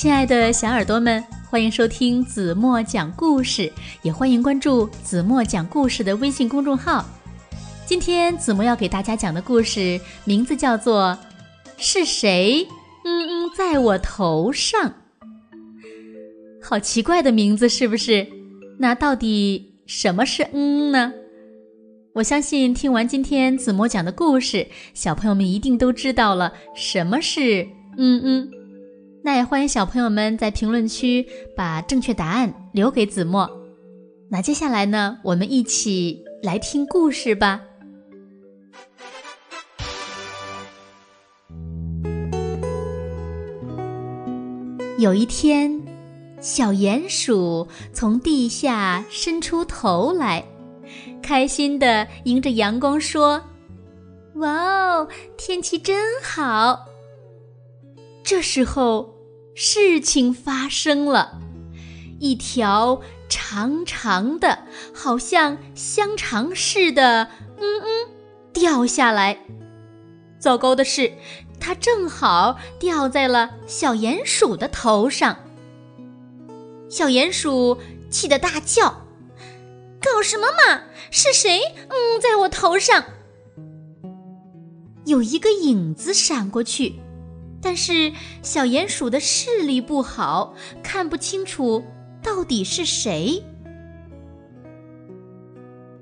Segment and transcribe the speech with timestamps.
[0.00, 7.04] 亲爱的小耳朵们，欢迎收听子墨讲故事，也欢迎关注子墨讲故事的微信公众号。
[7.84, 11.18] 今天子墨要给大家讲的故事名字叫做
[11.76, 12.66] 《是谁
[13.04, 14.88] 嗯嗯在我头上》。
[16.62, 18.26] 好奇怪的名字，是不是？
[18.78, 21.12] 那到底什么是嗯呢？
[22.14, 28.50] 我相信听完今天子墨讲的故事，小朋友们一定都知道了什么是嗯嗯。
[29.22, 33.48] 那也欢迎小朋友们在评论区把正确答案留给子墨。
[34.30, 37.60] 那接下来呢，我们一起来听故事吧。
[44.98, 45.80] 有一天，
[46.40, 50.44] 小鼹鼠从地下伸出头来，
[51.22, 53.42] 开心的迎着阳光说
[54.36, 56.86] ：“哇哦，天气真好！”
[58.22, 59.14] 这时候，
[59.54, 61.40] 事情发生了，
[62.18, 64.60] 一条长长的、
[64.94, 68.08] 好像香肠似的“嗯嗯”
[68.52, 69.38] 掉下来。
[70.38, 71.12] 糟糕的是，
[71.58, 75.36] 它正好掉在了小鼹鼠的头上。
[76.88, 77.78] 小鼹鼠
[78.10, 79.06] 气得大叫
[80.00, 80.82] ：“搞什么嘛！
[81.10, 83.04] 是谁嗯在我头上？”
[85.06, 87.00] 有一个影子闪过去。
[87.62, 91.84] 但是小鼹鼠的视力不好，看不清楚
[92.22, 93.44] 到底是谁。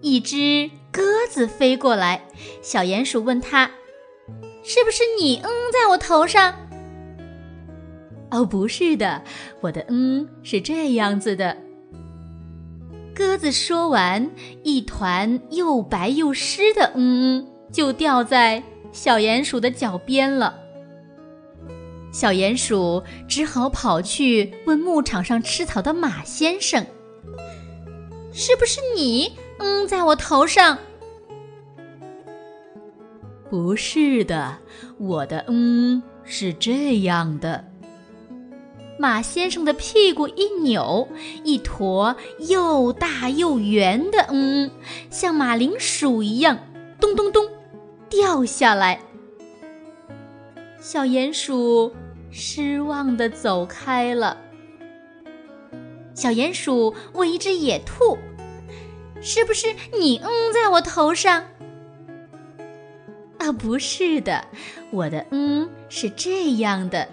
[0.00, 2.22] 一只鸽子飞过来，
[2.62, 3.70] 小鼹鼠问他
[4.62, 6.54] ：“是不是你嗯在我头上
[8.30, 9.24] ？”“哦，不是的，
[9.60, 11.56] 我的嗯是这样子的。”
[13.12, 14.30] 鸽子说完，
[14.62, 20.67] 一团又白又湿的嗯嗯就掉在小鼹鼠的脚边了。
[22.10, 26.84] 小鼹鼠只好跑去问牧场上吃草的马先生
[28.32, 30.78] ：“是不是你嗯在我头上
[33.50, 34.58] ？”“不是的，
[34.98, 37.64] 我的嗯是这样的。”
[38.98, 41.06] 马先生的屁股一扭，
[41.44, 42.16] 一坨
[42.48, 44.68] 又大又圆的嗯，
[45.08, 46.58] 像马铃薯一样，
[46.98, 47.46] 咚咚咚
[48.08, 49.00] 掉下来。
[50.80, 51.92] 小鼹鼠
[52.30, 54.38] 失望地走开了。
[56.14, 58.16] 小鼹鼠问一只野兔
[59.20, 61.44] ：“是不是你嗯在我头上
[63.38, 64.44] ？”“啊，不是的，
[64.90, 67.08] 我的嗯是这样的。”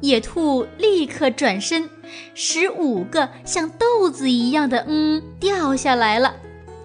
[0.00, 1.88] 野兔立刻转身，
[2.34, 6.36] 十五个像豆子一样的嗯掉下来了，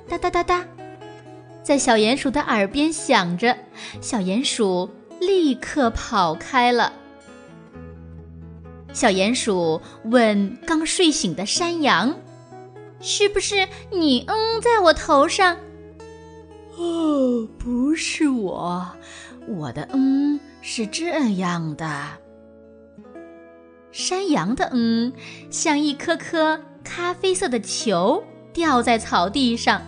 [0.08, 0.66] 哒哒哒哒，
[1.62, 3.58] 在小鼹鼠的耳边响着。
[4.00, 4.90] 小鼹鼠。
[5.26, 6.94] 立刻跑开了。
[8.94, 12.16] 小鼹鼠问刚睡醒的山羊
[13.02, 15.58] ：“是不是你嗯在我头上
[16.78, 18.88] ？”“哦，不是我，
[19.48, 21.90] 我的嗯是这样的。”
[23.92, 25.14] 山羊的嗯
[25.50, 29.82] 像一颗颗咖啡色的球掉在草地上。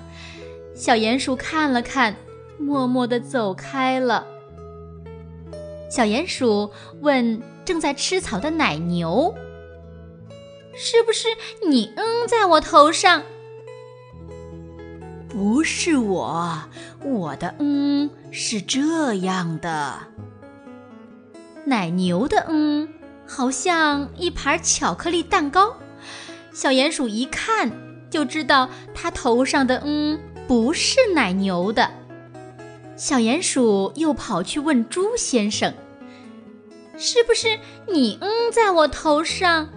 [0.75, 2.16] 小鼹鼠看了看，
[2.59, 4.28] 默默地走开了。
[5.95, 9.33] 小鼹鼠问正在吃草的奶牛
[10.75, 11.29] ：“是不是
[11.69, 13.23] 你嗯在我头上
[15.31, 16.63] ？”“不是我，
[17.01, 20.00] 我的嗯是这样的。”
[21.63, 22.89] 奶牛的嗯
[23.25, 25.78] 好像一盘巧克力蛋糕。
[26.51, 27.72] 小鼹鼠一看
[28.09, 31.89] 就知道它头上的嗯不是奶牛的。
[32.97, 35.73] 小鼹鼠又跑去问猪先生
[36.97, 39.69] ：“是不是你嗯在我头上？”“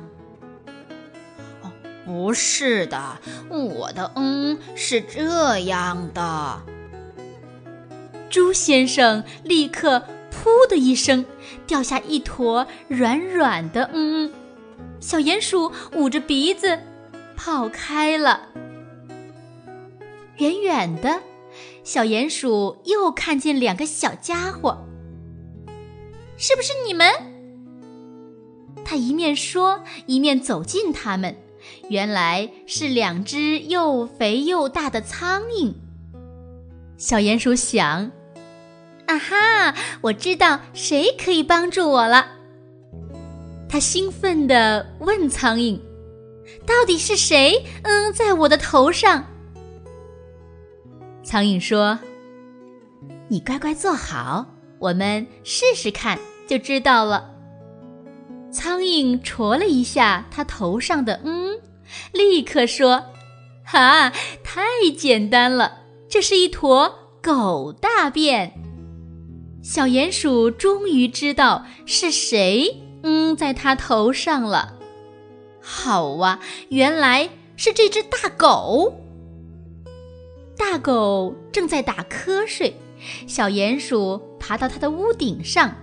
[1.62, 1.70] 哦，
[2.04, 3.18] 不是的，
[3.50, 6.62] 我的嗯是这样的。”
[8.31, 11.25] 猪先生立刻“噗”的一声
[11.66, 14.32] 掉下一坨软软的嗯，
[15.00, 16.78] 小鼹鼠捂着鼻子
[17.37, 18.48] 跑开了。
[20.37, 21.22] 远远的。
[21.82, 24.87] 小鼹鼠又看见两个小家伙，
[26.38, 27.12] 是不是你们？
[28.85, 31.37] 他一面说，一面走近他们。
[31.90, 35.75] 原来是两只又肥又大的苍蝇。
[36.96, 38.12] 小鼹鼠想
[39.06, 42.29] ：“啊哈，我知道谁可以帮助我了。”
[43.69, 45.79] 他兴奋地问苍蝇
[46.64, 47.64] ：“到底是谁？
[47.82, 49.25] 嗯，在我的头上？”
[51.25, 51.99] 苍蝇说
[53.29, 54.46] ：“你乖乖坐好，
[54.78, 57.30] 我们试试看就知道了。”
[58.50, 61.60] 苍蝇戳了一下它头上的“嗯”，
[62.12, 63.04] 立刻说
[63.64, 64.62] ：“哈，太
[64.96, 68.54] 简单了，这是一坨狗大便。”
[69.62, 74.76] 小鼹鼠终于知道是谁“嗯”在它头上了。
[75.60, 76.40] 好哇，
[76.70, 78.94] 原来是这只大狗。
[80.56, 82.74] 大狗正在打瞌睡，
[83.26, 85.74] 小鼹鼠爬到它的屋顶上，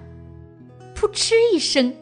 [0.95, 1.93] 扑哧一声。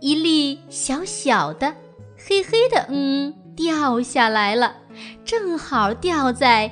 [0.00, 1.74] 一粒小小的、
[2.16, 4.76] 黑黑的“嗯”掉下来了，
[5.24, 6.70] 正好掉在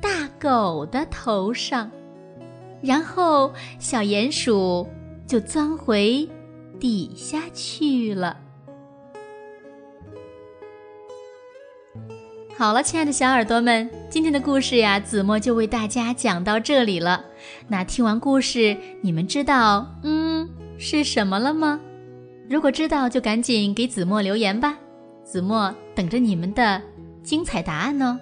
[0.00, 1.90] 大狗的头上，
[2.80, 4.88] 然后小鼹鼠
[5.26, 6.28] 就钻回
[6.78, 8.36] 底下去了。
[12.60, 17.24] 好了，亲爱的小耳朵们，今天的故事呀，子墨就为大家讲到这里了。
[17.68, 20.46] 那听完故事，你们知道“嗯”
[20.76, 21.80] 是什么了吗？
[22.50, 24.76] 如果知道，就赶紧给子墨留言吧，
[25.24, 26.82] 子墨等着你们的
[27.22, 28.20] 精彩答案呢。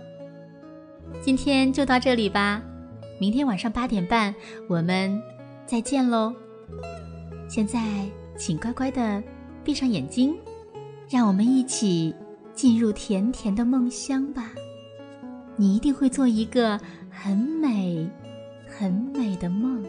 [1.21, 2.63] 今天就到这里吧，
[3.19, 4.33] 明天晚上八点半
[4.69, 5.21] 我们
[5.67, 6.33] 再见喽。
[7.49, 7.81] 现在
[8.37, 9.21] 请乖乖的
[9.65, 10.33] 闭上眼睛，
[11.11, 12.15] 让我们一起
[12.59, 14.51] 进入甜甜的梦乡吧。
[15.55, 16.77] 你一定会做一个
[17.09, 18.11] 很美
[18.67, 19.81] 很美的梦。